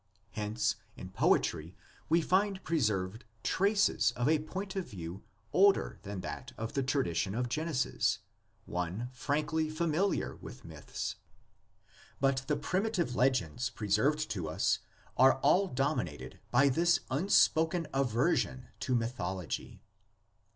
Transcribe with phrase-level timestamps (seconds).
[0.31, 1.75] Hence in poetry
[2.09, 5.21] we find preserved traces of a point of view
[5.53, 8.17] older than that of the tradition of Genesis,
[8.65, 11.17] one frankly familiar with myths.
[12.19, 14.79] But the primitive legends preserved to us
[15.17, 19.83] are all dominated by this unspoken aversion to mythology.